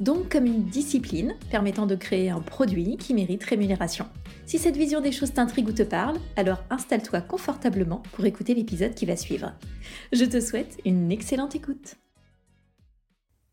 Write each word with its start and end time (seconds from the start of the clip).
Donc 0.00 0.30
comme 0.30 0.46
une 0.46 0.64
discipline 0.64 1.34
permettant 1.50 1.86
de 1.86 1.96
créer 1.96 2.30
un 2.30 2.40
produit 2.40 2.96
qui 2.96 3.14
mérite 3.14 3.42
rémunération. 3.42 4.06
Si 4.46 4.58
cette 4.58 4.76
vision 4.76 5.00
des 5.00 5.10
choses 5.10 5.32
t'intrigue 5.32 5.68
ou 5.68 5.72
te 5.72 5.82
parle, 5.82 6.18
alors 6.36 6.62
installe-toi 6.70 7.20
confortablement 7.20 8.02
pour 8.12 8.24
écouter 8.24 8.54
l'épisode 8.54 8.94
qui 8.94 9.06
va 9.06 9.16
suivre. 9.16 9.52
Je 10.12 10.24
te 10.24 10.40
souhaite 10.40 10.78
une 10.84 11.10
excellente 11.10 11.56
écoute. 11.56 11.96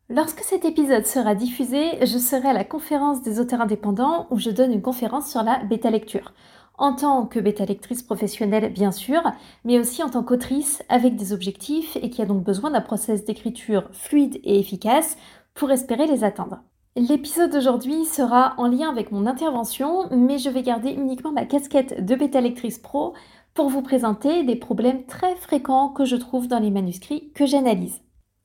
Lorsque 0.07 0.41
cet 0.41 0.65
épisode 0.65 1.07
sera 1.07 1.33
diffusé, 1.33 2.05
je 2.05 2.19
serai 2.19 2.49
à 2.49 2.53
la 2.53 2.63
conférence 2.63 3.23
des 3.23 3.39
auteurs 3.39 3.61
indépendants 3.61 4.27
où 4.29 4.37
je 4.37 4.51
donne 4.51 4.71
une 4.71 4.83
conférence 4.83 5.31
sur 5.31 5.41
la 5.41 5.63
bêta 5.63 5.89
lecture. 5.89 6.31
En 6.77 6.93
tant 6.93 7.25
que 7.25 7.39
bêta 7.39 7.65
lectrice 7.65 8.03
professionnelle, 8.03 8.71
bien 8.71 8.91
sûr, 8.91 9.23
mais 9.63 9.79
aussi 9.79 10.03
en 10.03 10.09
tant 10.09 10.21
qu'autrice 10.21 10.83
avec 10.89 11.15
des 11.15 11.33
objectifs 11.33 11.97
et 12.01 12.11
qui 12.11 12.21
a 12.21 12.25
donc 12.25 12.43
besoin 12.43 12.69
d'un 12.69 12.81
process 12.81 13.25
d'écriture 13.25 13.89
fluide 13.93 14.39
et 14.43 14.59
efficace 14.59 15.17
pour 15.55 15.71
espérer 15.71 16.05
les 16.05 16.23
atteindre. 16.23 16.61
L'épisode 16.97 17.51
d'aujourd'hui 17.51 18.05
sera 18.05 18.53
en 18.57 18.67
lien 18.67 18.89
avec 18.89 19.11
mon 19.11 19.25
intervention, 19.25 20.07
mais 20.11 20.37
je 20.37 20.49
vais 20.49 20.61
garder 20.61 20.91
uniquement 20.91 21.31
ma 21.31 21.45
casquette 21.45 22.05
de 22.05 22.15
bêta 22.15 22.39
lectrice 22.39 22.77
pro 22.77 23.13
pour 23.53 23.69
vous 23.69 23.81
présenter 23.81 24.43
des 24.43 24.55
problèmes 24.55 25.05
très 25.05 25.35
fréquents 25.35 25.89
que 25.89 26.05
je 26.05 26.15
trouve 26.15 26.47
dans 26.47 26.59
les 26.59 26.71
manuscrits 26.71 27.31
que 27.33 27.45
j'analyse. 27.45 28.01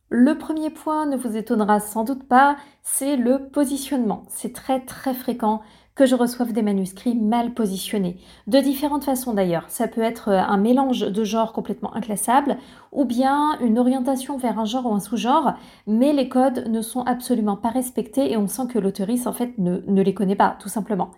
Le 0.09 0.39
premier 0.39 0.71
point 0.71 1.07
ne 1.07 1.17
vous 1.17 1.37
étonnera 1.37 1.79
sans 1.79 2.03
doute 2.03 2.27
pas, 2.27 2.57
c'est 2.83 3.17
le 3.17 3.49
positionnement. 3.49 4.25
C'est 4.29 4.53
très 4.53 4.81
très 4.81 5.15
fréquent 5.15 5.63
que 6.01 6.07
je 6.07 6.15
reçoive 6.15 6.55
des 6.55 6.63
manuscrits 6.63 7.15
mal 7.15 7.53
positionnés. 7.53 8.17
De 8.47 8.59
différentes 8.59 9.05
façons 9.05 9.35
d'ailleurs. 9.35 9.67
Ça 9.69 9.87
peut 9.87 10.01
être 10.01 10.31
un 10.31 10.57
mélange 10.57 11.01
de 11.01 11.25
genres 11.25 11.53
complètement 11.53 11.95
inclassable 11.95 12.57
ou 12.91 13.05
bien 13.05 13.59
une 13.61 13.79
orientation 13.79 14.39
vers 14.39 14.59
un 14.59 14.65
genre 14.65 14.87
ou 14.87 14.95
un 14.95 14.99
sous-genre, 14.99 15.53
mais 15.87 16.15
les 16.15 16.31
codes 16.31 16.69
ne 16.69 16.81
sont 16.81 17.03
absolument 17.03 17.59
pas 17.59 17.69
respectés 17.69 18.33
et 18.33 18.39
on 18.39 18.47
sent 18.47 18.69
que 18.73 18.79
l'autoriste 18.79 19.27
en 19.27 19.35
fait 19.35 19.59
ne 19.59 20.03
les 20.03 20.15
connaît 20.15 20.37
pas, 20.37 20.57
tout 20.59 20.71
simplement. 20.71 21.11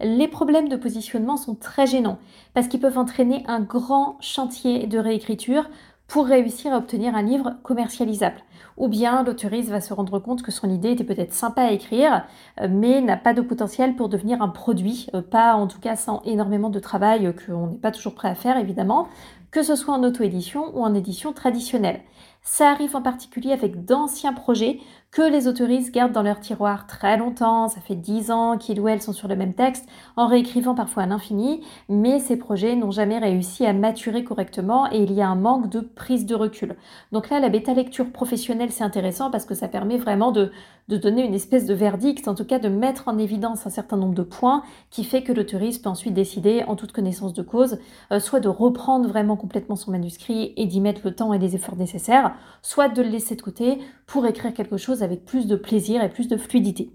Les 0.00 0.28
problèmes 0.28 0.68
de 0.68 0.76
positionnement 0.76 1.38
sont 1.38 1.54
très 1.54 1.86
gênants 1.86 2.18
parce 2.52 2.68
qu'ils 2.68 2.80
peuvent 2.80 2.98
entraîner 2.98 3.42
un 3.48 3.60
grand 3.60 4.18
chantier 4.20 4.86
de 4.86 4.98
réécriture 4.98 5.70
pour 6.08 6.26
réussir 6.26 6.72
à 6.72 6.78
obtenir 6.78 7.14
un 7.16 7.22
livre 7.22 7.56
commercialisable. 7.62 8.36
Ou 8.76 8.88
bien 8.88 9.22
l'autoriste 9.22 9.70
va 9.70 9.80
se 9.80 9.92
rendre 9.92 10.18
compte 10.18 10.42
que 10.42 10.52
son 10.52 10.70
idée 10.70 10.92
était 10.92 11.04
peut-être 11.04 11.32
sympa 11.32 11.62
à 11.62 11.72
écrire, 11.72 12.24
euh, 12.60 12.68
mais 12.70 13.00
n'a 13.00 13.16
pas 13.16 13.34
de 13.34 13.40
potentiel 13.40 13.96
pour 13.96 14.08
devenir 14.08 14.42
un 14.42 14.48
produit, 14.48 15.08
euh, 15.14 15.22
pas 15.22 15.54
en 15.54 15.66
tout 15.66 15.80
cas 15.80 15.96
sans 15.96 16.22
énormément 16.24 16.70
de 16.70 16.78
travail 16.78 17.34
qu'on 17.34 17.68
n'est 17.68 17.78
pas 17.78 17.90
toujours 17.90 18.14
prêt 18.14 18.28
à 18.28 18.34
faire 18.34 18.56
évidemment, 18.58 19.08
que 19.50 19.62
ce 19.62 19.74
soit 19.74 19.94
en 19.94 20.04
auto-édition 20.04 20.76
ou 20.76 20.82
en 20.82 20.94
édition 20.94 21.32
traditionnelle. 21.32 22.02
Ça 22.42 22.70
arrive 22.70 22.94
en 22.94 23.02
particulier 23.02 23.52
avec 23.52 23.84
d'anciens 23.84 24.32
projets 24.32 24.78
que 25.16 25.22
les 25.22 25.48
autoristes 25.48 25.94
gardent 25.94 26.12
dans 26.12 26.20
leur 26.20 26.40
tiroir 26.40 26.86
très 26.86 27.16
longtemps, 27.16 27.68
ça 27.68 27.80
fait 27.80 27.94
dix 27.94 28.30
ans 28.30 28.58
qu'ils 28.58 28.78
ou 28.82 28.86
elles 28.86 29.00
sont 29.00 29.14
sur 29.14 29.28
le 29.28 29.34
même 29.34 29.54
texte, 29.54 29.88
en 30.14 30.26
réécrivant 30.26 30.74
parfois 30.74 31.04
à 31.04 31.06
l'infini, 31.06 31.62
mais 31.88 32.18
ces 32.18 32.36
projets 32.36 32.76
n'ont 32.76 32.90
jamais 32.90 33.16
réussi 33.16 33.64
à 33.64 33.72
maturer 33.72 34.24
correctement 34.24 34.92
et 34.92 34.98
il 35.02 35.14
y 35.14 35.22
a 35.22 35.28
un 35.28 35.34
manque 35.34 35.70
de 35.70 35.80
prise 35.80 36.26
de 36.26 36.34
recul. 36.34 36.76
Donc 37.12 37.30
là, 37.30 37.40
la 37.40 37.48
bêta 37.48 37.72
lecture 37.72 38.12
professionnelle, 38.12 38.70
c'est 38.70 38.84
intéressant 38.84 39.30
parce 39.30 39.46
que 39.46 39.54
ça 39.54 39.68
permet 39.68 39.96
vraiment 39.96 40.32
de, 40.32 40.52
de 40.88 40.98
donner 40.98 41.24
une 41.24 41.32
espèce 41.32 41.64
de 41.64 41.72
verdict, 41.72 42.28
en 42.28 42.34
tout 42.34 42.44
cas 42.44 42.58
de 42.58 42.68
mettre 42.68 43.08
en 43.08 43.16
évidence 43.16 43.66
un 43.66 43.70
certain 43.70 43.96
nombre 43.96 44.14
de 44.14 44.22
points 44.22 44.64
qui 44.90 45.02
fait 45.02 45.22
que 45.22 45.32
l'autoriste 45.32 45.82
peut 45.82 45.88
ensuite 45.88 46.12
décider, 46.12 46.62
en 46.68 46.76
toute 46.76 46.92
connaissance 46.92 47.32
de 47.32 47.42
cause, 47.42 47.78
euh, 48.12 48.20
soit 48.20 48.40
de 48.40 48.48
reprendre 48.48 49.08
vraiment 49.08 49.36
complètement 49.36 49.76
son 49.76 49.92
manuscrit 49.92 50.52
et 50.58 50.66
d'y 50.66 50.82
mettre 50.82 51.00
le 51.04 51.14
temps 51.14 51.32
et 51.32 51.38
les 51.38 51.56
efforts 51.56 51.76
nécessaires, 51.76 52.34
soit 52.60 52.88
de 52.88 53.00
le 53.00 53.08
laisser 53.08 53.34
de 53.34 53.40
côté 53.40 53.78
pour 54.06 54.26
écrire 54.26 54.54
quelque 54.54 54.76
chose 54.76 55.02
avec 55.02 55.24
plus 55.24 55.46
de 55.46 55.56
plaisir 55.56 56.02
et 56.02 56.08
plus 56.08 56.28
de 56.28 56.36
fluidité. 56.36 56.90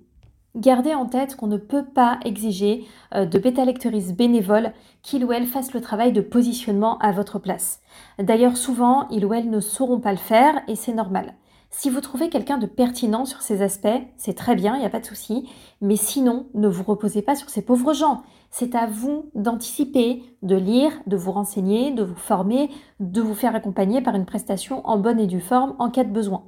Gardez 0.56 0.94
en 0.94 1.06
tête 1.06 1.38
qu'on 1.38 1.48
ne 1.48 1.58
peut 1.58 1.86
pas 1.86 2.20
exiger 2.26 2.86
euh, 3.16 3.26
de 3.26 3.40
bêta-lectrices 3.40 4.14
bénévoles 4.14 4.74
qu'il 5.02 5.24
ou 5.24 5.32
elle 5.32 5.48
fasse 5.48 5.74
le 5.74 5.80
travail 5.80 6.12
de 6.12 6.20
positionnement 6.20 6.98
à 6.98 7.14
votre 7.14 7.40
place. 7.40 7.80
D'ailleurs, 8.20 8.58
souvent, 8.58 9.08
ils 9.10 9.26
ou 9.26 9.34
elles 9.34 9.50
ne 9.50 9.62
sauront 9.62 10.02
pas 10.02 10.12
le 10.12 10.18
faire 10.18 10.62
et 10.68 10.76
c'est 10.76 10.94
normal. 10.94 11.36
Si 11.74 11.90
vous 11.90 12.02
trouvez 12.02 12.28
quelqu'un 12.28 12.58
de 12.58 12.66
pertinent 12.66 13.24
sur 13.24 13.42
ces 13.42 13.62
aspects, 13.62 13.88
c'est 14.18 14.34
très 14.36 14.56
bien, 14.56 14.76
il 14.76 14.80
n'y 14.80 14.86
a 14.86 14.90
pas 14.90 15.00
de 15.00 15.06
souci. 15.06 15.48
Mais 15.80 15.96
sinon, 15.96 16.48
ne 16.54 16.68
vous 16.68 16.84
reposez 16.84 17.22
pas 17.22 17.36
sur 17.36 17.50
ces 17.50 17.62
pauvres 17.62 17.94
gens. 17.94 18.24
C'est 18.50 18.76
à 18.76 18.88
vous 18.88 19.30
d'anticiper, 19.36 20.22
de 20.44 20.58
lire, 20.58 20.92
de 21.08 21.16
vous 21.16 21.32
renseigner, 21.32 21.92
de 21.92 22.04
vous 22.04 22.16
former, 22.16 22.70
de 23.00 23.22
vous 23.22 23.34
faire 23.34 23.56
accompagner 23.56 24.02
par 24.02 24.16
une 24.16 24.26
prestation 24.26 24.86
en 24.86 24.98
bonne 24.98 25.22
et 25.22 25.28
due 25.28 25.40
forme 25.40 25.76
en 25.80 25.90
cas 25.90 26.04
de 26.04 26.12
besoin. 26.12 26.44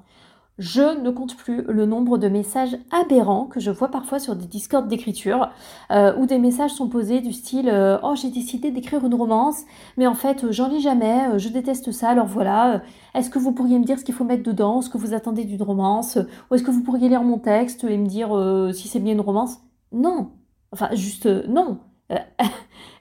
Je 0.59 1.01
ne 1.01 1.09
compte 1.09 1.35
plus 1.35 1.63
le 1.63 1.87
nombre 1.87 2.19
de 2.19 2.27
messages 2.27 2.77
aberrants 2.91 3.45
que 3.47 3.59
je 3.59 3.71
vois 3.71 3.87
parfois 3.87 4.19
sur 4.19 4.35
des 4.35 4.45
discords 4.45 4.83
d'écriture, 4.83 5.49
euh, 5.91 6.15
où 6.17 6.27
des 6.27 6.37
messages 6.37 6.71
sont 6.71 6.89
posés 6.89 7.21
du 7.21 7.33
style 7.33 7.69
euh, 7.69 7.97
Oh, 8.03 8.13
j'ai 8.15 8.29
décidé 8.29 8.69
d'écrire 8.69 9.03
une 9.03 9.15
romance, 9.15 9.63
mais 9.97 10.05
en 10.05 10.13
fait, 10.13 10.51
j'en 10.51 10.67
lis 10.67 10.79
jamais, 10.79 11.27
euh, 11.29 11.37
je 11.39 11.49
déteste 11.49 11.91
ça, 11.91 12.09
alors 12.09 12.27
voilà, 12.27 12.83
est-ce 13.15 13.31
que 13.31 13.39
vous 13.39 13.51
pourriez 13.51 13.79
me 13.79 13.83
dire 13.83 13.97
ce 13.97 14.05
qu'il 14.05 14.13
faut 14.13 14.25
mettre 14.25 14.43
dedans, 14.43 14.81
ce 14.81 14.91
que 14.91 14.99
vous 14.99 15.15
attendez 15.15 15.43
d'une 15.43 15.63
romance, 15.63 16.19
ou 16.51 16.55
est-ce 16.55 16.63
que 16.63 16.71
vous 16.71 16.83
pourriez 16.83 17.09
lire 17.09 17.23
mon 17.23 17.39
texte 17.39 17.83
et 17.85 17.97
me 17.97 18.05
dire 18.05 18.29
si 18.75 18.87
c'est 18.87 18.99
bien 18.99 19.13
une 19.13 19.21
romance? 19.21 19.57
Non. 19.91 20.33
Enfin, 20.71 20.89
juste 20.93 21.25
non. 21.47 21.79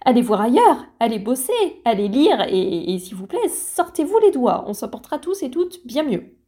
Allez 0.04 0.22
voir 0.22 0.40
ailleurs, 0.40 0.86
allez 1.00 1.18
bosser, 1.18 1.52
allez 1.84 2.08
lire, 2.08 2.46
et, 2.48 2.98
s'il 2.98 3.14
vous 3.14 3.26
plaît, 3.26 3.48
sortez-vous 3.48 4.18
les 4.22 4.30
doigts, 4.30 4.64
on 4.66 4.72
s'en 4.74 4.88
portera 4.88 5.18
tous 5.18 5.42
et 5.42 5.50
toutes 5.50 5.86
bien 5.86 6.02
mieux. 6.02 6.41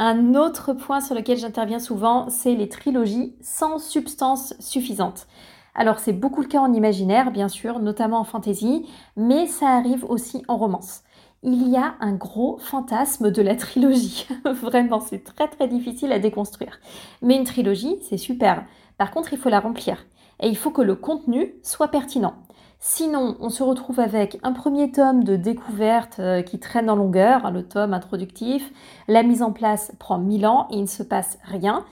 Un 0.00 0.36
autre 0.36 0.74
point 0.74 1.00
sur 1.00 1.16
lequel 1.16 1.38
j'interviens 1.38 1.80
souvent, 1.80 2.28
c'est 2.30 2.54
les 2.54 2.68
trilogies 2.68 3.34
sans 3.40 3.80
substance 3.80 4.54
suffisante. 4.60 5.26
Alors 5.74 5.98
c'est 5.98 6.12
beaucoup 6.12 6.40
le 6.40 6.46
cas 6.46 6.60
en 6.60 6.72
imaginaire, 6.72 7.32
bien 7.32 7.48
sûr, 7.48 7.80
notamment 7.80 8.20
en 8.20 8.24
fantasy, 8.24 8.86
mais 9.16 9.48
ça 9.48 9.70
arrive 9.70 10.04
aussi 10.04 10.44
en 10.46 10.56
romance. 10.56 11.02
Il 11.42 11.68
y 11.68 11.76
a 11.76 11.96
un 12.00 12.12
gros 12.12 12.58
fantasme 12.58 13.32
de 13.32 13.42
la 13.42 13.56
trilogie. 13.56 14.28
Vraiment, 14.44 15.00
c'est 15.00 15.24
très 15.24 15.48
très 15.48 15.66
difficile 15.66 16.12
à 16.12 16.20
déconstruire. 16.20 16.78
Mais 17.20 17.36
une 17.36 17.44
trilogie, 17.44 17.96
c'est 18.08 18.18
super. 18.18 18.64
Par 18.98 19.10
contre, 19.10 19.32
il 19.32 19.38
faut 19.38 19.48
la 19.48 19.60
remplir. 19.60 20.06
Et 20.40 20.48
il 20.48 20.56
faut 20.56 20.70
que 20.70 20.82
le 20.82 20.94
contenu 20.94 21.54
soit 21.64 21.88
pertinent. 21.88 22.34
Sinon, 22.80 23.36
on 23.40 23.50
se 23.50 23.64
retrouve 23.64 23.98
avec 23.98 24.38
un 24.44 24.52
premier 24.52 24.92
tome 24.92 25.24
de 25.24 25.34
découverte 25.34 26.20
euh, 26.20 26.42
qui 26.42 26.60
traîne 26.60 26.88
en 26.88 26.94
longueur, 26.94 27.44
hein, 27.44 27.50
le 27.50 27.64
tome 27.64 27.92
introductif. 27.92 28.72
La 29.08 29.24
mise 29.24 29.42
en 29.42 29.50
place 29.50 29.90
prend 29.98 30.18
mille 30.18 30.46
ans 30.46 30.68
et 30.70 30.76
il 30.76 30.82
ne 30.82 30.86
se 30.86 31.02
passe 31.02 31.38
rien. 31.42 31.84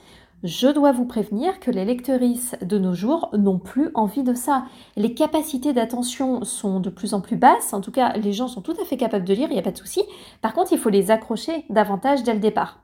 Je 0.43 0.69
dois 0.69 0.93
vous 0.93 1.03
prévenir 1.03 1.59
que 1.59 1.71
les 1.71 1.83
lectrices 1.83 2.55
de 2.61 2.77
nos 2.77 2.93
jours 2.93 3.29
n'ont 3.33 3.59
plus 3.59 3.89
envie 3.95 4.23
de 4.23 4.33
ça. 4.33 4.63
Les 4.95 5.13
capacités 5.13 5.73
d'attention 5.73 6.45
sont 6.45 6.79
de 6.79 6.89
plus 6.89 7.13
en 7.13 7.19
plus 7.19 7.35
basses. 7.35 7.73
En 7.73 7.81
tout 7.81 7.91
cas, 7.91 8.13
les 8.13 8.31
gens 8.31 8.47
sont 8.47 8.61
tout 8.61 8.75
à 8.81 8.85
fait 8.85 8.97
capables 8.97 9.25
de 9.25 9.33
lire, 9.33 9.49
il 9.49 9.55
n'y 9.55 9.59
a 9.59 9.63
pas 9.63 9.71
de 9.71 9.77
souci. 9.77 10.03
Par 10.41 10.53
contre, 10.53 10.71
il 10.71 10.79
faut 10.79 10.89
les 10.89 11.11
accrocher 11.11 11.65
davantage 11.69 12.23
dès 12.23 12.33
le 12.33 12.39
départ. 12.39 12.79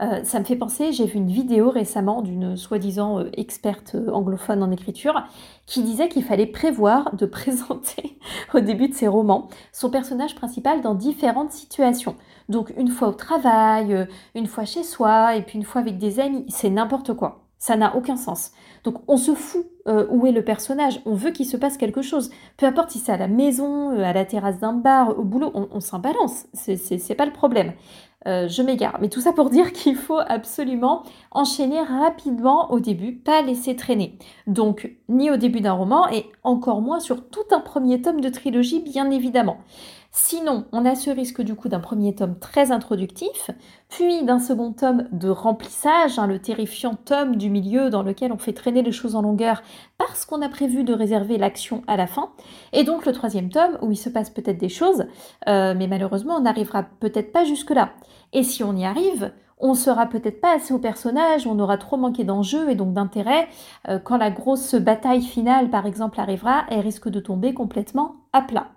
Euh, 0.00 0.24
ça 0.24 0.40
me 0.40 0.44
fait 0.44 0.56
penser, 0.56 0.90
j'ai 0.90 1.06
vu 1.06 1.18
une 1.18 1.30
vidéo 1.30 1.70
récemment 1.70 2.20
d'une 2.20 2.56
soi-disant 2.56 3.20
euh, 3.20 3.30
experte 3.34 3.94
euh, 3.94 4.10
anglophone 4.10 4.60
en 4.60 4.72
écriture 4.72 5.22
qui 5.66 5.84
disait 5.84 6.08
qu'il 6.08 6.24
fallait 6.24 6.46
prévoir 6.46 7.14
de 7.14 7.26
présenter 7.26 8.18
au 8.54 8.60
début 8.60 8.88
de 8.88 8.94
ses 8.94 9.06
romans 9.06 9.48
son 9.72 9.90
personnage 9.90 10.34
principal 10.34 10.80
dans 10.80 10.96
différentes 10.96 11.52
situations. 11.52 12.16
Donc 12.48 12.72
une 12.76 12.88
fois 12.88 13.08
au 13.08 13.12
travail, 13.12 14.08
une 14.34 14.48
fois 14.48 14.64
chez 14.64 14.82
soi 14.82 15.36
et 15.36 15.42
puis 15.42 15.58
une 15.58 15.64
fois 15.64 15.80
avec 15.80 15.96
des 15.96 16.18
amis, 16.18 16.44
c'est 16.48 16.70
n'importe 16.70 17.14
quoi. 17.14 17.42
Ça 17.58 17.76
n'a 17.76 17.96
aucun 17.96 18.16
sens. 18.16 18.50
Donc 18.82 18.96
on 19.06 19.16
se 19.16 19.34
fout 19.34 19.64
où 19.86 20.26
est 20.26 20.32
le 20.32 20.44
personnage, 20.44 21.00
on 21.06 21.14
veut 21.14 21.30
qu'il 21.30 21.46
se 21.46 21.56
passe 21.56 21.78
quelque 21.78 22.02
chose. 22.02 22.30
Peu 22.58 22.66
importe 22.66 22.90
si 22.90 22.98
c'est 22.98 23.12
à 23.12 23.16
la 23.16 23.28
maison, 23.28 23.90
à 23.98 24.12
la 24.12 24.24
terrasse 24.26 24.58
d'un 24.58 24.74
bar, 24.74 25.18
au 25.18 25.24
boulot, 25.24 25.50
on, 25.54 25.68
on 25.70 25.80
s'en 25.80 25.98
balance, 25.98 26.46
c'est 26.52 27.14
pas 27.14 27.24
le 27.24 27.32
problème. 27.32 27.72
Euh, 28.26 28.48
je 28.48 28.62
m'égare. 28.62 28.98
Mais 29.00 29.08
tout 29.08 29.20
ça 29.20 29.32
pour 29.32 29.50
dire 29.50 29.72
qu'il 29.74 29.96
faut 29.96 30.20
absolument 30.26 31.02
enchaîner 31.30 31.80
rapidement 31.82 32.70
au 32.72 32.80
début, 32.80 33.12
pas 33.12 33.42
laisser 33.42 33.76
traîner. 33.76 34.18
Donc, 34.46 34.90
ni 35.08 35.30
au 35.30 35.36
début 35.36 35.60
d'un 35.60 35.72
roman 35.72 36.08
et 36.08 36.26
encore 36.42 36.80
moins 36.80 37.00
sur 37.00 37.28
tout 37.28 37.44
un 37.50 37.60
premier 37.60 38.00
tome 38.00 38.20
de 38.20 38.28
trilogie, 38.28 38.80
bien 38.80 39.10
évidemment. 39.10 39.58
Sinon, 40.16 40.66
on 40.70 40.86
a 40.86 40.94
ce 40.94 41.10
risque 41.10 41.42
du 41.42 41.56
coup 41.56 41.68
d'un 41.68 41.80
premier 41.80 42.14
tome 42.14 42.38
très 42.38 42.70
introductif, 42.70 43.50
puis 43.88 44.22
d'un 44.22 44.38
second 44.38 44.70
tome 44.70 45.08
de 45.10 45.28
remplissage, 45.28 46.20
hein, 46.20 46.28
le 46.28 46.38
terrifiant 46.38 46.94
tome 46.94 47.34
du 47.34 47.50
milieu 47.50 47.90
dans 47.90 48.04
lequel 48.04 48.30
on 48.30 48.38
fait 48.38 48.52
traîner 48.52 48.82
les 48.82 48.92
choses 48.92 49.16
en 49.16 49.22
longueur 49.22 49.60
parce 49.98 50.24
qu'on 50.24 50.40
a 50.40 50.48
prévu 50.48 50.84
de 50.84 50.94
réserver 50.94 51.36
l'action 51.36 51.82
à 51.88 51.96
la 51.96 52.06
fin, 52.06 52.30
et 52.72 52.84
donc 52.84 53.06
le 53.06 53.12
troisième 53.12 53.50
tome 53.50 53.76
où 53.82 53.90
il 53.90 53.96
se 53.96 54.08
passe 54.08 54.30
peut-être 54.30 54.58
des 54.58 54.68
choses, 54.68 55.04
euh, 55.48 55.74
mais 55.76 55.88
malheureusement 55.88 56.36
on 56.36 56.42
n'arrivera 56.42 56.84
peut-être 57.00 57.32
pas 57.32 57.44
jusque-là. 57.44 57.90
Et 58.32 58.44
si 58.44 58.62
on 58.62 58.76
y 58.76 58.84
arrive, 58.84 59.32
on 59.58 59.74
sera 59.74 60.06
peut-être 60.06 60.40
pas 60.40 60.54
assez 60.54 60.72
au 60.72 60.78
personnage, 60.78 61.48
on 61.48 61.58
aura 61.58 61.76
trop 61.76 61.96
manqué 61.96 62.22
d'enjeu 62.22 62.70
et 62.70 62.76
donc 62.76 62.92
d'intérêt. 62.92 63.48
Euh, 63.88 63.98
quand 63.98 64.18
la 64.18 64.30
grosse 64.30 64.76
bataille 64.76 65.22
finale, 65.22 65.70
par 65.70 65.86
exemple, 65.86 66.20
arrivera, 66.20 66.66
elle 66.68 66.80
risque 66.80 67.08
de 67.08 67.18
tomber 67.18 67.52
complètement 67.52 68.14
à 68.32 68.42
plat. 68.42 68.68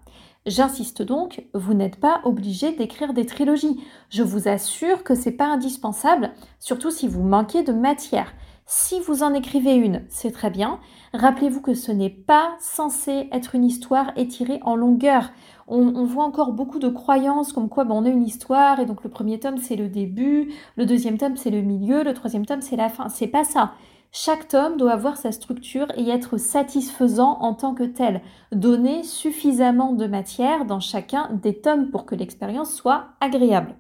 J'insiste 0.48 1.02
donc, 1.02 1.46
vous 1.54 1.74
n'êtes 1.74 1.98
pas 1.98 2.22
obligé 2.24 2.72
d'écrire 2.72 3.14
des 3.14 3.26
trilogies. 3.26 3.84
Je 4.10 4.24
vous 4.24 4.48
assure 4.48 5.04
que 5.04 5.14
c'est 5.14 5.34
pas 5.34 5.48
indispensable, 5.48 6.32
surtout 6.60 6.90
si 6.90 7.06
vous 7.10 7.22
manquez 7.22 7.64
de 7.64 7.74
matière. 7.74 8.34
Si 8.66 9.02
vous 9.02 9.24
en 9.24 9.34
écrivez 9.34 9.76
une, 9.76 10.04
c'est 10.08 10.32
très 10.32 10.50
bien. 10.50 10.80
Rappelez-vous 11.14 11.60
que 11.60 11.74
ce 11.74 11.92
n'est 11.92 12.10
pas 12.10 12.56
censé 12.62 13.28
être 13.34 13.56
une 13.56 13.66
histoire 13.66 14.14
étirée 14.16 14.60
en 14.64 14.78
longueur. 14.78 15.32
On, 15.68 16.06
voit 16.06 16.24
encore 16.24 16.54
beaucoup 16.54 16.80
de 16.80 16.88
croyances 16.88 17.52
comme 17.52 17.68
quoi 17.68 17.84
ben, 17.84 17.96
on 17.96 18.06
a 18.06 18.10
une 18.10 18.24
histoire 18.24 18.80
et 18.80 18.86
donc 18.86 19.04
le 19.04 19.10
premier 19.10 19.38
tome 19.40 19.58
c'est 19.58 19.76
le 19.76 19.90
début, 19.90 20.54
le 20.78 20.86
deuxième 20.86 21.18
tome 21.18 21.36
c'est 21.36 21.50
le 21.50 21.62
milieu, 21.62 22.04
le 22.04 22.14
troisième 22.14 22.46
tome 22.46 22.62
c'est 22.62 22.78
la 22.78 22.88
fin. 22.88 23.10
C'est 23.10 23.28
pas 23.28 23.44
ça. 23.44 23.74
Chaque 24.20 24.48
tome 24.48 24.78
doit 24.78 24.94
avoir 24.94 25.16
sa 25.16 25.32
structure 25.32 25.86
et 25.96 26.10
être 26.10 26.40
satisfaisant 26.40 27.38
en 27.40 27.54
tant 27.54 27.76
que 27.76 27.84
tel, 27.84 28.24
donner 28.52 29.04
suffisamment 29.04 29.94
de 29.94 30.08
matière 30.08 30.66
dans 30.66 30.80
chacun 30.80 31.30
des 31.44 31.62
tomes 31.62 31.92
pour 31.92 32.08
que 32.08 32.16
l'expérience 32.16 32.74
soit 32.74 33.10
agréable. 33.22 33.76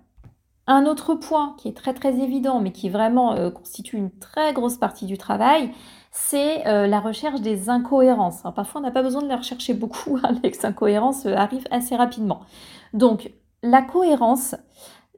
Un 0.68 0.86
autre 0.86 1.16
point 1.16 1.56
qui 1.58 1.70
est 1.70 1.76
très 1.76 1.96
très 1.96 2.20
évident 2.20 2.60
mais 2.60 2.72
qui 2.72 2.88
vraiment 2.88 3.34
euh, 3.34 3.50
constitue 3.50 3.98
une 3.98 4.12
très 4.12 4.54
grosse 4.54 4.78
partie 4.78 5.08
du 5.08 5.18
travail, 5.18 5.72
c'est 6.12 6.68
euh, 6.68 6.86
la 6.86 7.00
recherche 7.00 7.42
des 7.42 7.72
incohérences. 7.72 8.44
parfois 8.56 8.82
on 8.82 8.84
n'a 8.84 8.92
pas 8.92 9.02
besoin 9.02 9.24
de 9.24 9.30
les 9.30 9.34
rechercher 9.34 9.74
beaucoup, 9.74 10.20
hein, 10.24 10.36
les 10.44 10.54
incohérences 10.64 11.26
euh, 11.26 11.34
arrivent 11.36 11.68
assez 11.72 11.96
rapidement. 11.96 12.42
Donc 12.94 13.32
la 13.64 13.82
cohérence, 13.82 14.54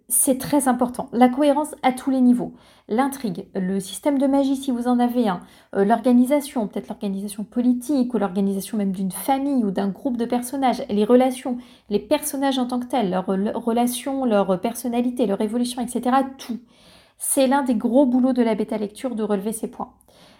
c'est 0.10 0.40
très 0.40 0.68
important. 0.68 1.08
La 1.14 1.30
cohérence 1.30 1.76
à 1.84 1.92
tous 1.92 2.10
les 2.10 2.20
niveaux. 2.20 2.54
L'intrigue, 2.88 3.46
le 3.54 3.80
système 3.80 4.18
de 4.18 4.26
magie 4.26 4.56
si 4.56 4.72
vous 4.72 4.88
en 4.88 5.00
avez 5.00 5.30
un, 5.30 5.42
euh, 5.76 5.86
l'organisation, 5.86 6.68
peut-être 6.68 6.90
l'organisation 6.90 7.44
politique 7.44 8.14
ou 8.14 8.18
l'organisation 8.18 8.78
même 8.78 8.92
d'une 8.92 9.12
famille 9.12 9.64
ou 9.64 9.70
d'un 9.70 9.90
groupe 9.90 10.18
de 10.18 10.26
personnages, 10.26 10.84
les 10.90 11.06
relations, 11.06 11.60
les 11.90 12.00
personnages 12.00 12.58
en 12.58 12.66
tant 12.66 12.80
que 12.80 12.88
tels, 12.88 13.12
leurs 13.12 13.28
relations, 13.28 14.26
leur 14.26 14.60
personnalité, 14.60 15.28
leur 15.28 15.42
évolution, 15.42 15.82
etc. 15.82 16.18
Tout. 16.40 16.60
C'est 17.20 17.46
l'un 17.48 17.62
des 17.62 17.76
gros 17.76 18.08
boulots 18.08 18.34
de 18.34 18.42
la 18.42 18.56
bêta 18.56 18.78
lecture 18.78 19.14
de 19.14 19.24
relever 19.24 19.52
ces 19.52 19.70
points. 19.70 19.94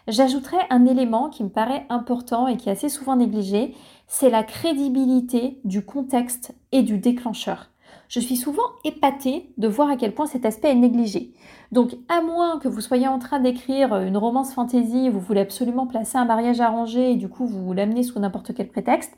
J'ajouterais 0.08 0.66
un 0.72 0.88
élément 0.88 1.30
qui 1.30 1.44
me 1.44 1.50
paraît 1.50 1.86
important 1.90 2.48
et 2.48 2.58
qui 2.58 2.70
est 2.70 2.72
assez 2.72 2.90
souvent 2.90 3.16
négligé, 3.16 3.76
c'est 4.08 4.32
la 4.32 4.42
crédibilité 4.42 5.60
du 5.66 5.86
contexte 5.86 6.56
et 6.72 6.82
du 6.82 6.98
déclencheur 6.98 7.70
je 8.10 8.20
suis 8.20 8.36
souvent 8.36 8.64
épatée 8.84 9.52
de 9.58 9.68
voir 9.68 9.90
à 9.90 9.96
quel 9.96 10.14
point 10.14 10.26
cet 10.26 10.46
aspect 10.46 10.72
est 10.72 10.76
négligé. 10.76 11.32
Donc, 11.72 11.96
à 12.10 12.22
moins 12.22 12.60
que 12.60 12.68
vous 12.68 12.82
soyez 12.82 13.08
en 13.08 13.20
train 13.20 13.40
d'écrire 13.40 13.96
une 13.96 14.18
romance 14.18 14.54
fantasy, 14.54 15.10
vous 15.10 15.20
voulez 15.20 15.42
absolument 15.42 15.88
placer 15.88 16.18
un 16.18 16.26
mariage 16.26 16.60
arrangé 16.60 17.12
et 17.12 17.16
du 17.16 17.30
coup 17.30 17.46
vous 17.46 17.72
l'amenez 17.72 18.04
sous 18.04 18.20
n'importe 18.20 18.54
quel 18.54 18.68
prétexte, 18.68 19.14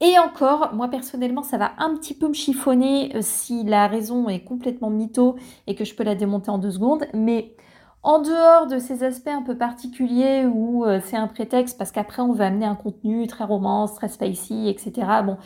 et 0.00 0.18
encore, 0.18 0.74
moi 0.74 0.88
personnellement, 0.88 1.42
ça 1.42 1.56
va 1.56 1.72
un 1.78 1.94
petit 1.96 2.14
peu 2.14 2.28
me 2.28 2.34
chiffonner 2.34 3.16
euh, 3.16 3.20
si 3.22 3.64
la 3.64 3.86
raison 3.86 4.28
est 4.28 4.40
complètement 4.40 4.90
mytho 4.90 5.36
et 5.66 5.74
que 5.74 5.84
je 5.84 5.94
peux 5.94 6.04
la 6.04 6.14
démonter 6.14 6.50
en 6.50 6.58
deux 6.58 6.70
secondes, 6.70 7.06
mais 7.14 7.54
en 8.02 8.20
dehors 8.20 8.66
de 8.66 8.78
ces 8.78 9.02
aspects 9.02 9.28
un 9.28 9.42
peu 9.42 9.56
particuliers 9.56 10.44
où 10.46 10.84
euh, 10.84 11.00
c'est 11.02 11.16
un 11.16 11.26
prétexte 11.26 11.78
parce 11.78 11.90
qu'après 11.92 12.22
on 12.22 12.32
va 12.32 12.46
amener 12.46 12.66
un 12.66 12.74
contenu 12.74 13.26
très 13.26 13.44
romance, 13.44 13.94
très 13.94 14.08
spicy, 14.08 14.68
etc. 14.68 14.92
Bon, 15.24 15.38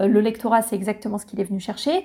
euh, 0.00 0.08
le 0.08 0.20
lectorat 0.20 0.62
c'est 0.62 0.74
exactement 0.74 1.18
ce 1.18 1.26
qu'il 1.26 1.38
est 1.38 1.44
venu 1.44 1.60
chercher 1.60 2.04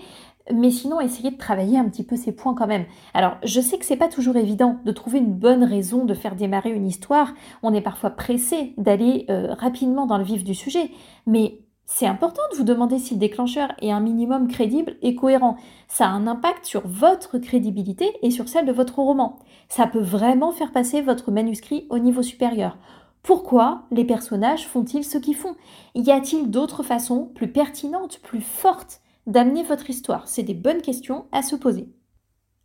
mais 0.52 0.72
sinon 0.72 1.00
essayez 1.00 1.32
de 1.32 1.38
travailler 1.38 1.78
un 1.78 1.88
petit 1.88 2.04
peu 2.04 2.16
ces 2.16 2.32
points 2.32 2.54
quand 2.54 2.68
même. 2.68 2.86
Alors, 3.14 3.38
je 3.44 3.62
sais 3.62 3.78
que 3.78 3.86
c'est 3.86 3.96
pas 3.96 4.10
toujours 4.10 4.36
évident 4.36 4.80
de 4.86 4.92
trouver 4.92 5.20
une 5.20 5.34
bonne 5.34 5.64
raison 5.64 6.06
de 6.06 6.14
faire 6.14 6.36
démarrer 6.36 6.72
une 6.72 6.86
histoire. 6.86 7.34
On 7.62 7.74
est 7.74 7.82
parfois 7.82 8.10
pressé 8.10 8.74
d'aller 8.78 9.26
euh, 9.30 9.54
rapidement 9.54 10.06
dans 10.06 10.18
le 10.18 10.24
vif 10.24 10.44
du 10.44 10.56
sujet, 10.56 10.92
mais 11.26 11.60
c'est 11.86 12.08
important 12.08 12.42
de 12.52 12.58
vous 12.58 12.64
demander 12.64 12.98
si 12.98 13.14
le 13.14 13.20
déclencheur 13.20 13.74
est 13.82 13.92
un 13.92 14.00
minimum 14.00 14.48
crédible 14.48 14.96
et 15.02 15.16
cohérent. 15.16 15.58
Ça 15.88 16.08
a 16.08 16.12
un 16.12 16.28
impact 16.28 16.66
sur 16.66 16.88
votre 16.88 17.38
crédibilité 17.38 18.12
et 18.22 18.32
sur 18.32 18.48
celle 18.48 18.66
de 18.66 18.72
votre 18.72 19.00
roman. 19.00 19.38
Ça 19.70 19.86
peut 19.88 20.00
vraiment 20.02 20.52
faire 20.52 20.72
passer 20.72 21.02
votre 21.02 21.32
manuscrit 21.32 21.88
au 21.90 22.00
niveau 22.00 22.24
supérieur. 22.24 22.78
Pourquoi 23.22 23.84
les 23.92 24.06
personnages 24.06 24.68
font-ils 24.68 25.04
ce 25.06 25.18
qu'ils 25.18 25.36
font? 25.36 25.56
Y 25.96 26.12
a-t-il 26.12 26.50
d'autres 26.52 26.84
façons 26.84 27.30
plus 27.36 27.52
pertinentes, 27.52 28.20
plus 28.24 28.42
fortes 28.42 29.03
d'amener 29.28 29.64
votre 29.64 29.90
histoire 29.90 30.28
C'est 30.28 30.44
des 30.44 30.54
bonnes 30.54 30.82
questions 30.82 31.26
à 31.32 31.42
se 31.42 31.56
poser. 31.56 31.88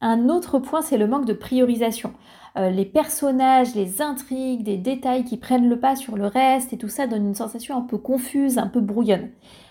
Un 0.01 0.29
autre 0.29 0.59
point, 0.59 0.83
c'est 0.83 0.99
le 0.99 1.09
manque 1.09 1.27
de 1.27 1.33
priorisation. 1.33 2.13
Euh, 2.57 2.71
les 2.71 2.85
personnages, 2.85 3.75
les 3.75 4.01
intrigues, 4.01 4.63
des 4.63 4.77
détails 4.77 5.25
qui 5.25 5.37
prennent 5.37 5.69
le 5.69 5.81
pas 5.81 5.97
sur 5.97 6.17
le 6.17 6.27
reste 6.27 6.73
et 6.73 6.79
tout 6.79 6.89
ça 6.89 7.07
donne 7.07 7.27
une 7.27 7.35
sensation 7.35 7.77
un 7.77 7.83
peu 7.83 7.99
confuse, 7.99 8.59
un 8.59 8.69
peu 8.69 8.81
brouillonne. 8.81 9.31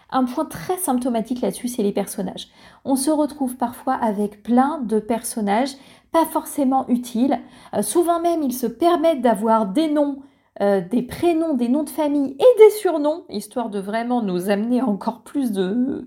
Un 0.10 0.24
point 0.24 0.46
très 0.46 0.78
symptomatique 0.78 1.42
là-dessus, 1.42 1.68
c'est 1.68 1.84
les 1.84 1.92
personnages. 1.92 2.48
On 2.86 2.96
se 2.96 3.10
retrouve 3.10 3.58
parfois 3.58 3.94
avec 3.94 4.44
plein 4.44 4.80
de 4.80 5.00
personnages 5.00 5.76
pas 6.12 6.26
forcément 6.26 6.88
utiles. 6.88 7.40
Euh, 7.74 7.82
souvent 7.82 8.20
même, 8.22 8.42
ils 8.42 8.54
se 8.54 8.68
permettent 8.68 9.22
d'avoir 9.22 9.66
des 9.66 9.90
noms 9.90 10.20
euh, 10.62 10.82
des 10.82 11.04
prénoms, 11.04 11.54
des 11.54 11.70
noms 11.70 11.84
de 11.84 11.90
famille 11.90 12.32
et 12.32 12.58
des 12.58 12.70
surnoms, 12.78 13.26
histoire 13.30 13.70
de 13.70 13.80
vraiment 13.80 14.22
nous 14.22 14.50
amener 14.50 14.82
encore 14.82 15.22
plus 15.22 15.52
de, 15.52 16.06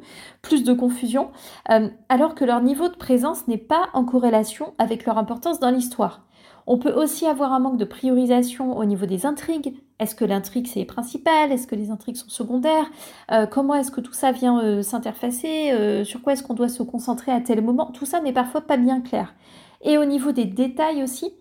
confusion, 0.73 1.31
euh, 1.70 1.88
alors 2.08 2.35
que 2.35 2.44
leur 2.44 2.61
niveau 2.61 2.88
de 2.88 2.97
présence 2.97 3.47
n'est 3.47 3.58
pas 3.58 3.88
en 3.93 4.05
corrélation 4.05 4.75
avec 4.79 5.05
leur 5.05 5.19
importance 5.19 5.61
dans 5.61 5.70
l'histoire. 5.70 6.26
On 6.67 6.79
peut 6.79 6.93
aussi 6.93 7.26
avoir 7.26 7.52
un 7.52 7.58
manque 7.58 7.79
de 7.79 7.85
priorisation 7.85 8.76
au 8.76 8.85
niveau 8.85 9.06
des 9.06 9.25
intrigues. 9.25 9.75
Est-ce 9.99 10.14
que 10.14 10.25
l'intrigue 10.25 10.67
c'est 10.67 10.85
principal? 10.85 11.52
Est-ce 11.52 11.67
que 11.67 11.75
les 11.75 11.91
intrigues 11.91 12.17
sont 12.17 12.29
secondaires? 12.29 12.91
Euh, 13.32 13.47
Comment 13.47 13.75
est-ce 13.75 13.91
que 13.91 14.00
tout 14.00 14.12
ça 14.12 14.32
vient 14.32 14.82
s'interfacer? 14.82 16.05
Sur 16.05 16.23
quoi 16.23 16.32
est-ce 16.35 16.43
qu'on 16.43 16.55
doit 16.55 16.69
se 16.69 16.82
concentrer 16.82 17.32
à 17.32 17.41
tel 17.41 17.62
moment? 17.62 17.87
Tout 17.93 18.06
ça 18.06 18.20
n'est 18.20 18.32
parfois 18.32 18.61
pas 18.62 18.76
bien 18.76 19.00
clair. 19.00 19.35
Et 19.82 19.96
au 19.96 20.04
niveau 20.04 20.32
des 20.32 20.44
détails 20.44 21.02
aussi, 21.02 21.32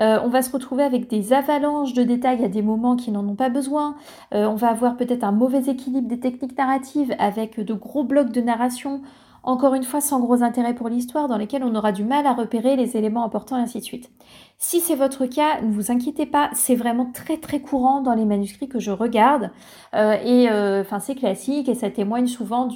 euh, 0.00 0.18
on 0.22 0.28
va 0.28 0.42
se 0.42 0.50
retrouver 0.50 0.82
avec 0.82 1.08
des 1.08 1.32
avalanches 1.32 1.94
de 1.94 2.02
détails 2.02 2.44
à 2.44 2.48
des 2.48 2.62
moments 2.62 2.96
qui 2.96 3.10
n'en 3.10 3.26
ont 3.26 3.36
pas 3.36 3.48
besoin. 3.48 3.96
Euh, 4.34 4.46
on 4.46 4.54
va 4.54 4.68
avoir 4.68 4.96
peut-être 4.96 5.24
un 5.24 5.32
mauvais 5.32 5.70
équilibre 5.70 6.08
des 6.08 6.20
techniques 6.20 6.58
narratives 6.58 7.14
avec 7.18 7.58
de 7.58 7.72
gros 7.72 8.04
blocs 8.04 8.32
de 8.32 8.40
narration 8.42 9.00
encore 9.46 9.74
une 9.74 9.84
fois 9.84 10.00
sans 10.00 10.20
gros 10.20 10.42
intérêt 10.42 10.74
pour 10.74 10.88
l'histoire, 10.88 11.28
dans 11.28 11.38
lesquels 11.38 11.64
on 11.64 11.74
aura 11.74 11.92
du 11.92 12.04
mal 12.04 12.26
à 12.26 12.34
repérer 12.34 12.76
les 12.76 12.96
éléments 12.96 13.24
importants 13.24 13.56
et 13.56 13.60
ainsi 13.60 13.78
de 13.78 13.84
suite. 13.84 14.10
Si 14.58 14.80
c'est 14.80 14.94
votre 14.94 15.26
cas, 15.26 15.60
ne 15.60 15.70
vous 15.70 15.92
inquiétez 15.92 16.24
pas, 16.24 16.48
c'est 16.54 16.76
vraiment 16.76 17.10
très 17.12 17.36
très 17.36 17.60
courant 17.60 18.00
dans 18.00 18.14
les 18.14 18.24
manuscrits 18.24 18.68
que 18.68 18.78
je 18.80 18.90
regarde, 18.90 19.50
euh, 19.94 20.14
et 20.24 20.48
euh, 20.50 20.80
enfin 20.80 20.98
c'est 20.98 21.14
classique 21.14 21.68
et 21.68 21.74
ça 21.74 21.90
témoigne 21.90 22.26
souvent 22.26 22.66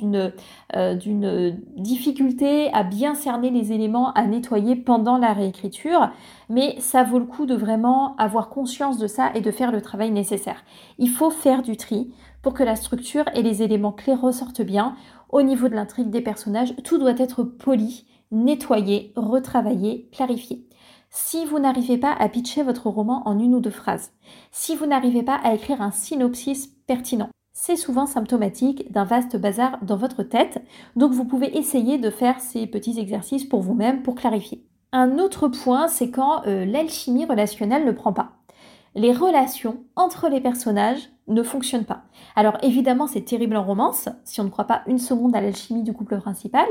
euh, 0.74 0.94
d'une 0.94 1.58
difficulté 1.76 2.70
à 2.74 2.82
bien 2.82 3.14
cerner 3.14 3.50
les 3.50 3.72
éléments 3.72 4.12
à 4.12 4.26
nettoyer 4.26 4.76
pendant 4.76 5.16
la 5.16 5.32
réécriture, 5.32 6.10
mais 6.50 6.74
ça 6.80 7.04
vaut 7.04 7.20
le 7.20 7.26
coup 7.26 7.46
de 7.46 7.54
vraiment 7.54 8.16
avoir 8.16 8.50
conscience 8.50 8.98
de 8.98 9.06
ça 9.06 9.30
et 9.34 9.40
de 9.40 9.52
faire 9.52 9.70
le 9.70 9.80
travail 9.80 10.10
nécessaire. 10.10 10.64
Il 10.98 11.08
faut 11.08 11.30
faire 11.30 11.62
du 11.62 11.76
tri 11.76 12.12
pour 12.42 12.54
que 12.54 12.64
la 12.64 12.74
structure 12.74 13.24
et 13.34 13.42
les 13.42 13.62
éléments 13.62 13.92
clés 13.92 14.14
ressortent 14.14 14.60
bien. 14.60 14.96
Au 15.30 15.42
niveau 15.42 15.68
de 15.68 15.74
l'intrigue 15.74 16.10
des 16.10 16.20
personnages, 16.20 16.74
tout 16.82 16.98
doit 16.98 17.18
être 17.18 17.44
poli, 17.44 18.04
nettoyé, 18.32 19.12
retravaillé, 19.14 20.08
clarifié. 20.12 20.66
Si 21.08 21.44
vous 21.44 21.60
n'arrivez 21.60 21.98
pas 21.98 22.12
à 22.18 22.28
pitcher 22.28 22.64
votre 22.64 22.88
roman 22.88 23.22
en 23.26 23.38
une 23.38 23.54
ou 23.54 23.60
deux 23.60 23.70
phrases, 23.70 24.12
si 24.50 24.74
vous 24.74 24.86
n'arrivez 24.86 25.22
pas 25.22 25.36
à 25.42 25.54
écrire 25.54 25.80
un 25.80 25.92
synopsis 25.92 26.66
pertinent, 26.86 27.30
c'est 27.52 27.76
souvent 27.76 28.06
symptomatique 28.06 28.90
d'un 28.90 29.04
vaste 29.04 29.36
bazar 29.36 29.78
dans 29.82 29.96
votre 29.96 30.24
tête, 30.24 30.64
donc 30.96 31.12
vous 31.12 31.24
pouvez 31.24 31.56
essayer 31.58 31.98
de 31.98 32.10
faire 32.10 32.40
ces 32.40 32.66
petits 32.66 32.98
exercices 32.98 33.44
pour 33.44 33.60
vous-même 33.60 34.02
pour 34.02 34.14
clarifier. 34.14 34.64
Un 34.92 35.18
autre 35.18 35.48
point, 35.48 35.88
c'est 35.88 36.10
quand 36.10 36.46
euh, 36.46 36.64
l'alchimie 36.64 37.24
relationnelle 37.24 37.84
ne 37.84 37.92
prend 37.92 38.12
pas 38.12 38.40
les 38.94 39.12
relations 39.12 39.84
entre 39.96 40.28
les 40.28 40.40
personnages 40.40 41.10
ne 41.28 41.42
fonctionnent 41.42 41.84
pas. 41.84 42.02
Alors 42.34 42.58
évidemment, 42.62 43.06
c'est 43.06 43.20
terrible 43.24 43.56
en 43.56 43.64
romance, 43.64 44.08
si 44.24 44.40
on 44.40 44.44
ne 44.44 44.48
croit 44.48 44.66
pas 44.66 44.82
une 44.86 44.98
seconde 44.98 45.36
à 45.36 45.40
l'alchimie 45.40 45.84
du 45.84 45.92
couple 45.92 46.18
principal, 46.18 46.66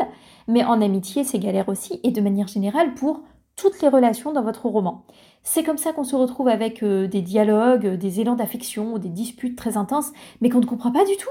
mais 0.47 0.63
en 0.63 0.81
amitié, 0.81 1.23
c'est 1.23 1.39
galère 1.39 1.69
aussi, 1.69 1.99
et 2.03 2.11
de 2.11 2.21
manière 2.21 2.47
générale 2.47 2.93
pour 2.93 3.21
toutes 3.55 3.81
les 3.81 3.87
relations 3.89 4.33
dans 4.33 4.43
votre 4.43 4.67
roman. 4.67 5.05
C'est 5.43 5.63
comme 5.63 5.77
ça 5.77 5.93
qu'on 5.93 6.03
se 6.03 6.15
retrouve 6.15 6.47
avec 6.49 6.83
euh, 6.83 7.07
des 7.07 7.21
dialogues, 7.21 7.95
des 7.95 8.19
élans 8.19 8.35
d'affection, 8.35 8.97
des 8.97 9.09
disputes 9.09 9.57
très 9.57 9.77
intenses, 9.77 10.11
mais 10.41 10.49
qu'on 10.49 10.59
ne 10.59 10.65
comprend 10.65 10.91
pas 10.91 11.05
du 11.05 11.15
tout. 11.17 11.29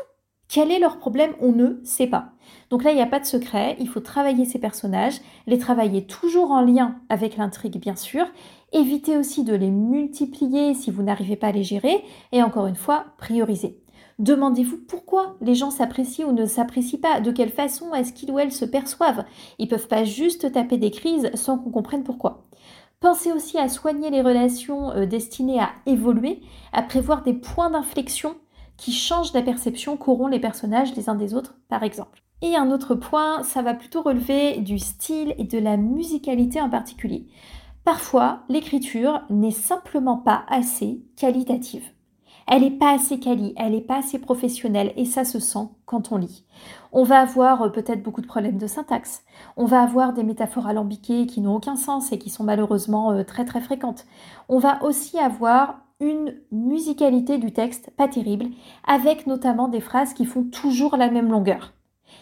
Quel 0.49 0.71
est 0.71 0.79
leur 0.79 0.99
problème? 0.99 1.35
On 1.41 1.53
ne 1.53 1.75
sait 1.85 2.07
pas. 2.07 2.31
Donc 2.71 2.83
là, 2.83 2.91
il 2.91 2.97
n'y 2.97 3.03
a 3.03 3.07
pas 3.07 3.21
de 3.21 3.27
secret, 3.27 3.77
il 3.79 3.89
faut 3.89 4.01
travailler 4.01 4.47
ces 4.47 4.59
personnages, 4.59 5.21
les 5.47 5.59
travailler 5.59 6.07
toujours 6.07 6.51
en 6.51 6.63
lien 6.63 6.97
avec 7.11 7.37
l'intrigue 7.37 7.79
bien 7.79 7.97
sûr, 7.97 8.25
éviter 8.73 9.19
aussi 9.19 9.45
de 9.45 9.55
les 9.55 9.71
multiplier 9.71 10.73
si 10.73 10.91
vous 10.91 11.03
n'arrivez 11.03 11.37
pas 11.37 11.49
à 11.49 11.53
les 11.53 11.65
gérer, 11.65 12.03
et 12.33 12.43
encore 12.43 12.67
une 12.67 12.77
fois, 12.77 13.05
prioriser. 13.19 13.79
Demandez-vous 14.19 14.79
pourquoi 14.89 15.37
les 15.41 15.55
gens 15.55 15.71
s'apprécient 15.71 16.29
ou 16.29 16.33
ne 16.33 16.47
s'apprécient 16.47 16.99
pas, 17.01 17.21
de 17.21 17.31
quelle 17.31 17.51
façon 17.51 17.95
est-ce 17.95 18.13
qu'ils 18.13 18.31
ou 18.31 18.39
elles 18.39 18.53
se 18.53 18.65
perçoivent? 18.65 19.25
Ils 19.59 19.67
ne 19.67 19.71
peuvent 19.71 19.87
pas 19.87 20.05
juste 20.05 20.51
taper 20.51 20.79
des 20.79 20.91
crises 20.91 21.31
sans 21.35 21.59
qu'on 21.59 21.71
comprenne 21.71 22.05
pourquoi. 22.05 22.45
Pensez 23.01 23.33
aussi 23.33 23.59
à 23.59 23.69
soigner 23.69 24.11
les 24.11 24.23
relations 24.23 24.91
euh, 24.91 25.07
destinées 25.07 25.61
à 25.61 25.71
évoluer, 25.87 26.41
à 26.73 26.83
prévoir 26.83 27.23
des 27.23 27.35
points 27.35 27.71
d'inflexion 27.71 28.35
qui 28.79 28.93
changent 28.93 29.35
la 29.35 29.43
perception 29.43 29.99
qu'auront 29.99 30.29
les 30.29 30.41
personnages 30.41 30.97
les 30.97 31.11
uns 31.11 31.15
des 31.15 31.35
autres, 31.35 31.59
par 31.69 31.83
exemple. 31.83 32.23
Et 32.41 32.57
un 32.57 32.71
autre 32.71 32.95
point, 32.95 33.43
ça 33.43 33.61
va 33.61 33.75
plutôt 33.75 34.01
relever 34.01 34.59
du 34.59 34.79
style 34.79 35.35
et 35.37 35.45
de 35.45 35.59
la 35.59 35.77
musicalité 35.77 36.63
en 36.63 36.71
particulier. 36.71 37.27
Parfois, 37.85 38.45
l'écriture 38.49 39.21
n'est 39.29 39.51
simplement 39.51 40.17
pas 40.17 40.45
assez 40.49 41.03
qualitative 41.17 41.85
elle 42.49 42.63
n'est 42.63 42.71
pas 42.71 42.95
assez 42.95 43.21
quali, 43.21 43.53
elle 43.57 43.73
n'est 43.73 43.81
pas 43.83 43.99
assez 43.99 44.19
professionnelle 44.19 44.93
et 44.97 45.05
ça 45.05 45.25
se 45.25 45.39
sent 45.39 45.69
quand 45.85 46.13
on 46.13 46.17
lit. 46.17 46.45
On 46.93 47.03
va 47.03 47.21
avoir 47.21 47.63
euh, 47.63 47.69
peut-être 47.69 48.03
beaucoup 48.03 48.23
de 48.23 48.27
problèmes 48.27 48.57
de 48.57 48.67
syntaxe, 48.67 49.23
on 49.57 49.67
va 49.67 49.83
avoir 49.83 50.15
des 50.15 50.23
métaphores 50.23 50.67
alambiquées 50.67 51.27
qui 51.27 51.43
n'ont 51.43 51.57
aucun 51.57 51.77
sens 51.77 52.11
et 52.11 52.19
qui 52.19 52.31
sont 52.31 52.45
malheureusement 52.45 53.13
euh, 53.13 53.23
très 53.23 53.45
très 53.45 53.61
fréquentes. 53.61 54.07
On 54.49 54.59
va 54.59 54.83
aussi 54.83 55.19
avoir 55.19 55.81
une 56.01 56.35
musicalité 56.53 57.39
du 57.39 57.53
texte 57.53 57.91
pas 57.97 58.09
terrible, 58.09 58.47
avec 58.87 59.27
notamment 59.27 59.69
des 59.69 59.81
phrases 59.81 60.15
qui 60.15 60.25
font 60.25 60.45
toujours 60.45 60.97
la 60.97 61.11
même 61.11 61.31
longueur. 61.31 61.75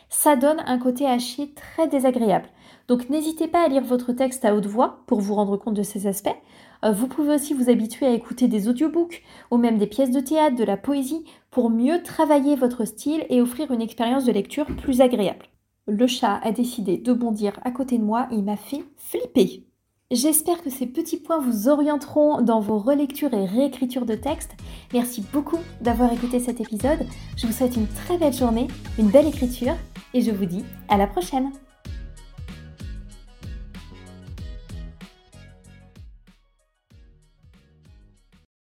Ça 0.08 0.36
donne 0.36 0.62
un 0.66 0.78
côté 0.78 1.06
haché 1.06 1.52
très 1.52 1.88
désagréable. 1.88 2.48
Donc 2.88 3.10
n'hésitez 3.10 3.48
pas 3.48 3.64
à 3.64 3.68
lire 3.68 3.84
votre 3.84 4.12
texte 4.12 4.44
à 4.44 4.54
haute 4.54 4.66
voix 4.66 5.00
pour 5.06 5.20
vous 5.20 5.34
rendre 5.34 5.56
compte 5.56 5.74
de 5.74 5.82
ces 5.82 6.06
aspects. 6.06 6.36
Euh, 6.84 6.92
vous 6.92 7.08
pouvez 7.08 7.34
aussi 7.34 7.54
vous 7.54 7.68
habituer 7.68 8.06
à 8.06 8.12
écouter 8.12 8.48
des 8.48 8.68
audiobooks 8.68 9.22
ou 9.50 9.56
même 9.56 9.78
des 9.78 9.86
pièces 9.86 10.10
de 10.10 10.20
théâtre, 10.20 10.56
de 10.56 10.64
la 10.64 10.76
poésie 10.76 11.24
pour 11.50 11.70
mieux 11.70 12.02
travailler 12.02 12.56
votre 12.56 12.84
style 12.84 13.26
et 13.28 13.40
offrir 13.40 13.72
une 13.72 13.82
expérience 13.82 14.24
de 14.24 14.32
lecture 14.32 14.66
plus 14.66 15.00
agréable. 15.00 15.46
Le 15.86 16.06
chat 16.06 16.40
a 16.42 16.52
décidé 16.52 16.98
de 16.98 17.12
bondir 17.12 17.58
à 17.64 17.70
côté 17.70 17.98
de 17.98 18.04
moi 18.04 18.28
et 18.30 18.36
il 18.36 18.44
m'a 18.44 18.56
fait 18.56 18.84
flipper. 18.96 19.65
J'espère 20.12 20.62
que 20.62 20.70
ces 20.70 20.86
petits 20.86 21.16
points 21.16 21.40
vous 21.40 21.66
orienteront 21.66 22.40
dans 22.40 22.60
vos 22.60 22.78
relectures 22.78 23.34
et 23.34 23.44
réécritures 23.44 24.06
de 24.06 24.14
textes. 24.14 24.52
Merci 24.92 25.24
beaucoup 25.32 25.58
d'avoir 25.80 26.12
écouté 26.12 26.38
cet 26.38 26.60
épisode. 26.60 27.04
Je 27.36 27.48
vous 27.48 27.52
souhaite 27.52 27.74
une 27.74 27.88
très 27.88 28.16
belle 28.16 28.32
journée, 28.32 28.68
une 29.00 29.10
belle 29.10 29.26
écriture 29.26 29.74
et 30.14 30.20
je 30.20 30.30
vous 30.30 30.46
dis 30.46 30.64
à 30.88 30.96
la 30.96 31.08
prochaine. 31.08 31.50